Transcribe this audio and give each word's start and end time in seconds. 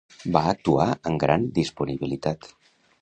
Va 0.35 0.41
actuar 0.51 0.87
amb 1.11 1.21
gran 1.25 1.45
disponibilitat. 1.59 2.51